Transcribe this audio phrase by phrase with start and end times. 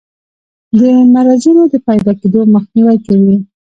[0.79, 0.81] د
[1.13, 3.37] مرضونو د پیداکیدو مخنیوی کوي.